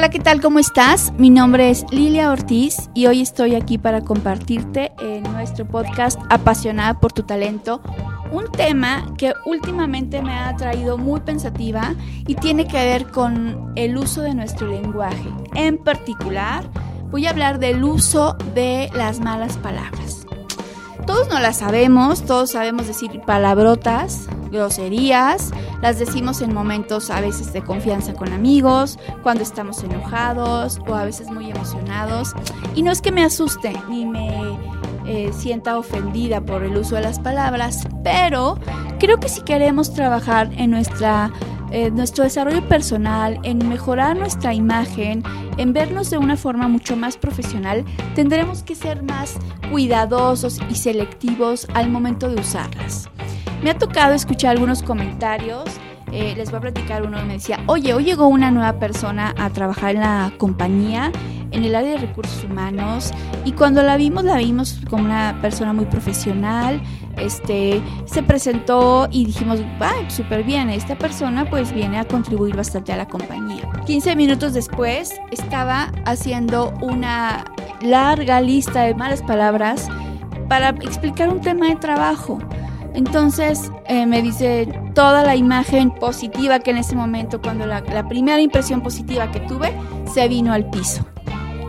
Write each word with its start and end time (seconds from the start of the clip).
Hola, 0.00 0.08
¿qué 0.08 0.18
tal? 0.18 0.40
¿Cómo 0.40 0.58
estás? 0.58 1.12
Mi 1.18 1.28
nombre 1.28 1.68
es 1.68 1.84
Lilia 1.90 2.30
Ortiz 2.30 2.88
y 2.94 3.04
hoy 3.04 3.20
estoy 3.20 3.54
aquí 3.54 3.76
para 3.76 4.00
compartirte 4.00 4.92
en 4.98 5.24
nuestro 5.24 5.68
podcast 5.68 6.18
Apasionada 6.30 6.98
por 6.98 7.12
tu 7.12 7.24
talento 7.24 7.82
un 8.32 8.50
tema 8.50 9.12
que 9.18 9.34
últimamente 9.44 10.22
me 10.22 10.32
ha 10.32 10.56
traído 10.56 10.96
muy 10.96 11.20
pensativa 11.20 11.94
y 12.26 12.34
tiene 12.34 12.66
que 12.66 12.78
ver 12.78 13.10
con 13.10 13.74
el 13.76 13.98
uso 13.98 14.22
de 14.22 14.34
nuestro 14.34 14.68
lenguaje. 14.68 15.28
En 15.54 15.76
particular, 15.76 16.64
voy 17.10 17.26
a 17.26 17.30
hablar 17.30 17.58
del 17.58 17.84
uso 17.84 18.38
de 18.54 18.88
las 18.94 19.20
malas 19.20 19.58
palabras. 19.58 20.26
Todos 21.06 21.28
no 21.28 21.40
las 21.40 21.58
sabemos, 21.58 22.22
todos 22.24 22.52
sabemos 22.52 22.86
decir 22.86 23.20
palabrotas, 23.26 24.28
groserías, 24.50 25.50
las 25.82 25.98
decimos 25.98 26.42
en 26.42 26.54
momentos 26.54 27.10
a 27.10 27.20
veces 27.20 27.52
de 27.52 27.62
confianza 27.62 28.14
con 28.14 28.32
amigos, 28.32 28.98
cuando 29.22 29.42
estamos 29.42 29.82
enojados 29.82 30.80
o 30.86 30.94
a 30.94 31.04
veces 31.04 31.30
muy 31.30 31.50
emocionados. 31.50 32.34
Y 32.74 32.82
no 32.82 32.92
es 32.92 33.00
que 33.00 33.12
me 33.12 33.24
asuste 33.24 33.72
ni 33.88 34.06
me 34.06 34.58
eh, 35.06 35.32
sienta 35.32 35.78
ofendida 35.78 36.40
por 36.40 36.62
el 36.62 36.76
uso 36.76 36.96
de 36.96 37.02
las 37.02 37.18
palabras, 37.18 37.86
pero 38.04 38.58
creo 38.98 39.18
que 39.18 39.28
si 39.28 39.42
queremos 39.42 39.92
trabajar 39.92 40.50
en 40.56 40.70
nuestra 40.70 41.32
eh, 41.72 41.90
nuestro 41.92 42.24
desarrollo 42.24 42.66
personal, 42.66 43.38
en 43.44 43.68
mejorar 43.68 44.16
nuestra 44.16 44.52
imagen, 44.52 45.22
en 45.56 45.72
vernos 45.72 46.10
de 46.10 46.18
una 46.18 46.36
forma 46.36 46.66
mucho 46.66 46.96
más 46.96 47.16
profesional, 47.16 47.84
tendremos 48.16 48.64
que 48.64 48.74
ser 48.74 49.04
más 49.04 49.36
cuidadosos 49.70 50.58
y 50.68 50.74
selectivos 50.74 51.68
al 51.74 51.88
momento 51.88 52.28
de 52.28 52.40
usarlas. 52.40 53.08
Me 53.62 53.70
ha 53.70 53.78
tocado 53.78 54.14
escuchar 54.14 54.52
algunos 54.52 54.82
comentarios. 54.82 55.64
Eh, 56.12 56.34
les 56.36 56.50
voy 56.50 56.58
a 56.58 56.60
platicar 56.60 57.02
uno. 57.02 57.22
Me 57.26 57.34
decía, 57.34 57.60
oye, 57.66 57.92
hoy 57.92 58.04
llegó 58.04 58.26
una 58.26 58.50
nueva 58.50 58.78
persona 58.78 59.34
a 59.38 59.50
trabajar 59.50 59.94
en 59.94 60.00
la 60.00 60.32
compañía, 60.38 61.12
en 61.50 61.64
el 61.64 61.74
área 61.74 61.92
de 61.92 61.98
recursos 61.98 62.42
humanos, 62.44 63.12
y 63.44 63.52
cuando 63.52 63.82
la 63.82 63.96
vimos, 63.96 64.24
la 64.24 64.38
vimos 64.38 64.80
como 64.88 65.04
una 65.04 65.38
persona 65.42 65.72
muy 65.72 65.84
profesional. 65.84 66.80
Este, 67.18 67.82
se 68.06 68.22
presentó 68.22 69.08
y 69.10 69.26
dijimos, 69.26 69.60
va, 69.80 69.92
súper 70.08 70.42
bien, 70.42 70.70
esta 70.70 70.96
persona 70.96 71.48
pues 71.48 71.72
viene 71.72 71.98
a 71.98 72.04
contribuir 72.04 72.56
bastante 72.56 72.92
a 72.92 72.96
la 72.96 73.06
compañía. 73.06 73.68
15 73.84 74.16
minutos 74.16 74.54
después 74.54 75.12
estaba 75.30 75.92
haciendo 76.06 76.72
una 76.80 77.44
larga 77.82 78.40
lista 78.40 78.82
de 78.82 78.94
malas 78.94 79.22
palabras 79.22 79.88
para 80.48 80.70
explicar 80.70 81.28
un 81.28 81.40
tema 81.40 81.68
de 81.68 81.76
trabajo. 81.76 82.38
Entonces 83.00 83.72
eh, 83.86 84.04
me 84.04 84.20
dice 84.20 84.68
toda 84.94 85.24
la 85.24 85.34
imagen 85.34 85.90
positiva 85.90 86.60
que 86.60 86.70
en 86.70 86.76
ese 86.76 86.94
momento, 86.94 87.40
cuando 87.40 87.64
la, 87.64 87.82
primera 88.10 88.42
impresión 88.42 88.82
positiva 88.82 89.30
que 89.30 89.40
tuve, 89.40 89.72
se 90.12 90.28
vino 90.28 90.52
al 90.52 90.68
piso. 90.68 91.06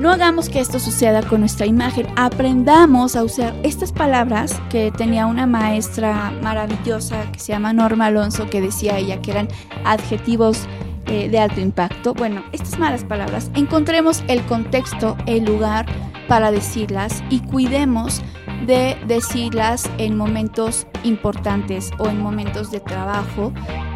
No 0.00 0.10
hagamos 0.10 0.48
que 0.48 0.58
esto 0.58 0.80
suceda 0.80 1.22
con 1.22 1.38
nuestra 1.38 1.66
imagen. 1.66 2.08
Aprendamos 2.16 3.14
a 3.14 3.22
usar 3.22 3.54
estas 3.62 3.92
palabras 3.92 4.60
que 4.70 4.90
tenía 4.90 5.26
una 5.26 5.46
maestra 5.46 6.32
maravillosa 6.42 7.30
que 7.30 7.38
se 7.38 7.52
llama 7.52 7.72
Norma 7.72 8.06
Alonso, 8.06 8.50
que 8.50 8.60
decía 8.60 8.98
ella 8.98 9.22
que 9.22 9.30
eran 9.30 9.46
adjetivos 9.84 10.66
eh, 11.06 11.28
de 11.28 11.38
alto 11.38 11.60
impacto. 11.60 12.12
Bueno, 12.12 12.42
estas 12.50 12.76
malas 12.76 13.04
palabras, 13.04 13.52
encontremos 13.54 14.24
el 14.26 14.42
contexto, 14.46 15.16
el 15.26 15.44
lugar 15.44 15.86
para 16.26 16.50
decirlas 16.50 17.22
y 17.30 17.38
cuidemos 17.38 18.20
de 18.66 18.96
decirlas 19.06 19.90
en 19.98 20.16
momentos 20.16 20.86
importantes 21.04 21.90
o 21.98 22.08
en 22.08 22.20
momentos 22.20 22.70
de 22.70 22.80
trabajo 22.80 23.52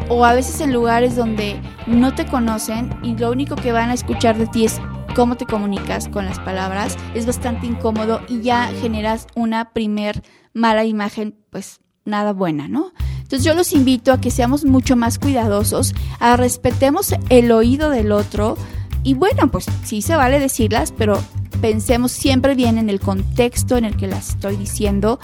o 0.09 0.25
a 0.25 0.33
veces 0.33 0.61
en 0.61 0.73
lugares 0.73 1.15
donde 1.15 1.59
no 1.87 2.13
te 2.13 2.25
conocen 2.25 2.95
y 3.03 3.15
lo 3.15 3.31
único 3.31 3.55
que 3.55 3.71
van 3.71 3.89
a 3.89 3.93
escuchar 3.93 4.37
de 4.37 4.47
ti 4.47 4.65
es 4.65 4.81
cómo 5.15 5.37
te 5.37 5.45
comunicas 5.45 6.07
con 6.07 6.25
las 6.25 6.39
palabras. 6.39 6.97
Es 7.13 7.25
bastante 7.25 7.65
incómodo 7.65 8.21
y 8.27 8.41
ya 8.41 8.67
generas 8.81 9.27
una 9.35 9.71
primer 9.71 10.23
mala 10.53 10.85
imagen, 10.85 11.35
pues 11.49 11.79
nada 12.03 12.33
buena, 12.33 12.67
¿no? 12.67 12.91
Entonces 13.17 13.43
yo 13.43 13.55
los 13.55 13.73
invito 13.73 14.13
a 14.13 14.21
que 14.21 14.29
seamos 14.29 14.65
mucho 14.65 14.95
más 14.95 15.17
cuidadosos, 15.17 15.95
a 16.19 16.37
respetemos 16.37 17.15
el 17.29 17.51
oído 17.51 17.89
del 17.89 18.11
otro 18.11 18.55
y 19.03 19.15
bueno, 19.15 19.49
pues 19.49 19.65
sí 19.83 20.01
se 20.01 20.15
vale 20.15 20.39
decirlas, 20.39 20.91
pero 20.91 21.17
pensemos 21.65 22.11
siempre 22.11 22.53
bien 22.53 22.77
en 22.77 22.91
el 22.91 22.99
contexto 22.99 23.75
en 23.75 23.85
el 23.85 23.97
que 23.97 24.05
las 24.05 24.29
estoy 24.29 24.55
diciendo 24.55 25.19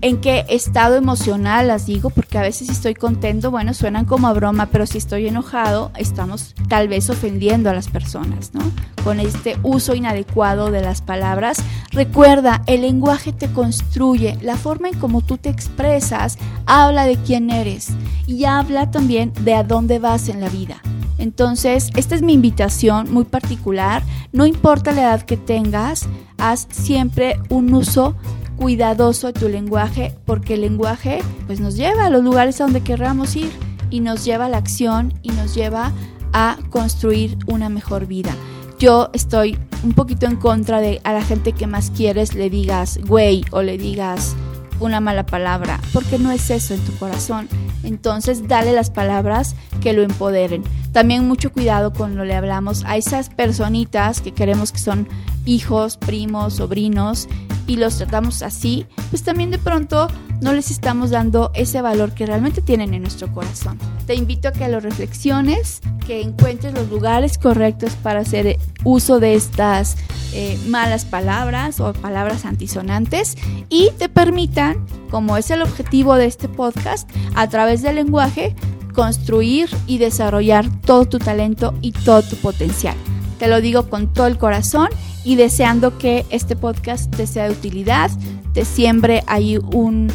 en 0.00 0.20
qué 0.20 0.44
estado 0.48 0.96
emocional 0.96 1.68
las 1.68 1.86
digo, 1.86 2.10
porque 2.10 2.36
a 2.36 2.42
veces 2.42 2.66
si 2.66 2.72
estoy 2.72 2.94
contento, 2.94 3.52
bueno, 3.52 3.72
suenan 3.74 4.04
como 4.04 4.26
a 4.26 4.32
broma, 4.32 4.66
pero 4.72 4.86
si 4.86 4.98
estoy 4.98 5.28
enojado, 5.28 5.92
estamos 5.96 6.56
tal 6.68 6.88
vez 6.88 7.10
ofendiendo 7.10 7.70
a 7.70 7.74
las 7.74 7.86
personas, 7.86 8.54
¿no? 8.54 8.72
Con 9.04 9.20
este 9.20 9.56
uso 9.62 9.94
inadecuado 9.94 10.72
de 10.72 10.80
las 10.80 11.00
palabras. 11.00 11.58
Recuerda, 11.92 12.62
el 12.66 12.80
lenguaje 12.80 13.32
te 13.32 13.46
construye, 13.46 14.36
la 14.42 14.56
forma 14.56 14.88
en 14.88 14.98
cómo 14.98 15.20
tú 15.20 15.38
te 15.38 15.48
expresas 15.48 16.38
habla 16.66 17.04
de 17.04 17.18
quién 17.18 17.50
eres 17.50 17.90
y 18.26 18.46
habla 18.46 18.90
también 18.90 19.32
de 19.42 19.54
a 19.54 19.62
dónde 19.62 20.00
vas 20.00 20.28
en 20.28 20.40
la 20.40 20.48
vida. 20.48 20.82
Entonces, 21.18 21.90
esta 21.96 22.14
es 22.14 22.22
mi 22.22 22.32
invitación 22.32 23.12
muy 23.12 23.24
particular. 23.24 24.02
No 24.32 24.46
importa 24.46 24.92
la 24.92 25.02
edad 25.02 25.22
que 25.22 25.36
tengas, 25.36 26.08
haz 26.38 26.66
siempre 26.70 27.38
un 27.50 27.74
uso 27.74 28.14
cuidadoso 28.56 29.28
de 29.28 29.32
tu 29.34 29.48
lenguaje 29.48 30.14
porque 30.24 30.54
el 30.54 30.62
lenguaje 30.62 31.20
pues 31.46 31.60
nos 31.60 31.76
lleva 31.76 32.06
a 32.06 32.10
los 32.10 32.24
lugares 32.24 32.60
a 32.60 32.64
donde 32.64 32.80
querramos 32.82 33.36
ir 33.36 33.50
y 33.90 34.00
nos 34.00 34.24
lleva 34.24 34.46
a 34.46 34.48
la 34.48 34.58
acción 34.58 35.14
y 35.22 35.30
nos 35.30 35.54
lleva 35.54 35.92
a 36.32 36.58
construir 36.70 37.38
una 37.46 37.68
mejor 37.68 38.06
vida. 38.06 38.34
Yo 38.78 39.10
estoy 39.12 39.58
un 39.82 39.92
poquito 39.92 40.26
en 40.26 40.36
contra 40.36 40.80
de 40.80 41.00
a 41.04 41.12
la 41.12 41.22
gente 41.22 41.52
que 41.52 41.66
más 41.66 41.90
quieres 41.90 42.34
le 42.34 42.50
digas 42.50 42.98
güey 43.06 43.44
o 43.50 43.62
le 43.62 43.78
digas 43.78 44.36
una 44.80 45.00
mala 45.00 45.26
palabra, 45.26 45.80
porque 45.92 46.18
no 46.18 46.30
es 46.30 46.50
eso 46.50 46.74
en 46.74 46.80
tu 46.80 46.92
corazón. 46.98 47.48
Entonces, 47.82 48.46
dale 48.48 48.72
las 48.72 48.90
palabras 48.90 49.54
que 49.80 49.92
lo 49.92 50.02
empoderen. 50.02 50.62
También 50.98 51.28
mucho 51.28 51.52
cuidado 51.52 51.92
cuando 51.92 52.24
le 52.24 52.34
hablamos 52.34 52.84
a 52.84 52.96
esas 52.96 53.28
personitas 53.28 54.20
que 54.20 54.32
queremos 54.32 54.72
que 54.72 54.80
son 54.80 55.06
hijos, 55.44 55.96
primos, 55.96 56.54
sobrinos 56.54 57.28
y 57.68 57.76
los 57.76 57.98
tratamos 57.98 58.42
así, 58.42 58.84
pues 59.10 59.22
también 59.22 59.52
de 59.52 59.60
pronto 59.60 60.08
no 60.40 60.52
les 60.52 60.72
estamos 60.72 61.10
dando 61.10 61.52
ese 61.54 61.82
valor 61.82 62.14
que 62.14 62.26
realmente 62.26 62.62
tienen 62.62 62.94
en 62.94 63.02
nuestro 63.02 63.32
corazón. 63.32 63.78
Te 64.08 64.16
invito 64.16 64.48
a 64.48 64.52
que 64.52 64.66
lo 64.68 64.80
reflexiones, 64.80 65.82
que 66.04 66.20
encuentres 66.20 66.74
los 66.74 66.88
lugares 66.88 67.38
correctos 67.38 67.92
para 68.02 68.18
hacer 68.18 68.58
uso 68.82 69.20
de 69.20 69.34
estas 69.34 69.96
eh, 70.32 70.58
malas 70.66 71.04
palabras 71.04 71.78
o 71.78 71.92
palabras 71.92 72.44
antisonantes 72.44 73.36
y 73.68 73.90
te 73.98 74.08
permitan, 74.08 74.84
como 75.12 75.36
es 75.36 75.52
el 75.52 75.62
objetivo 75.62 76.16
de 76.16 76.26
este 76.26 76.48
podcast, 76.48 77.08
a 77.36 77.48
través 77.48 77.82
del 77.82 77.94
lenguaje, 77.94 78.56
construir 78.98 79.70
y 79.86 79.98
desarrollar 79.98 80.68
todo 80.80 81.04
tu 81.04 81.20
talento 81.20 81.72
y 81.82 81.92
todo 81.92 82.20
tu 82.22 82.34
potencial. 82.34 82.96
Te 83.38 83.46
lo 83.46 83.60
digo 83.60 83.88
con 83.88 84.12
todo 84.12 84.26
el 84.26 84.38
corazón 84.38 84.88
y 85.22 85.36
deseando 85.36 85.98
que 85.98 86.26
este 86.30 86.56
podcast 86.56 87.08
te 87.14 87.28
sea 87.28 87.44
de 87.44 87.52
utilidad, 87.52 88.10
te 88.54 88.64
siembre 88.64 89.22
ahí 89.28 89.56
un, 89.56 90.10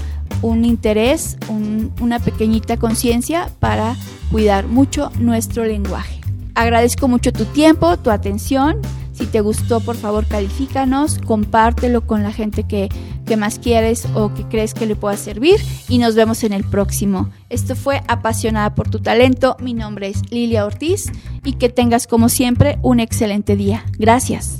interés, 0.66 1.38
una 2.02 2.20
pequeñita 2.20 2.76
conciencia 2.76 3.48
para 3.62 3.96
cuidar 4.30 4.68
mucho 4.68 5.14
nuestro 5.18 5.64
lenguaje. 5.64 6.20
Agradezco 6.54 7.08
mucho 7.08 7.32
tu 7.32 7.46
tiempo, 7.46 7.96
tu 7.96 8.10
atención. 8.10 8.82
Si 9.14 9.28
te 9.28 9.40
gustó, 9.40 9.80
por 9.80 9.96
favor, 9.96 10.26
califícanos, 10.26 11.20
compártelo 11.20 12.06
con 12.06 12.22
la 12.22 12.34
gente 12.34 12.64
que, 12.64 12.90
que 13.26 13.38
más 13.38 13.60
quieres 13.60 14.08
o 14.16 14.34
que 14.34 14.44
crees 14.44 14.74
que 14.74 14.86
le 14.86 14.96
pueda 14.96 15.18
servir 15.18 15.60
y 15.90 15.98
nos 15.98 16.16
vemos 16.16 16.44
en 16.44 16.54
el 16.54 16.64
próximo. 16.64 17.30
Esto 17.50 17.76
fue 17.76 18.02
Apasionada 18.08 18.76
por 18.76 18.90
tu 18.90 19.00
talento. 19.00 19.56
Mi 19.60 19.74
nombre 19.74 20.08
es 20.08 20.32
Lilia 20.32 20.66
Ortiz 20.66 21.12
y 21.44 21.54
que 21.54 21.70
tengas 21.70 22.08
como 22.08 22.30
siempre 22.30 22.80
un 22.82 23.00
excelente 23.00 23.56
día. 23.56 23.86
Gracias. 23.98 24.60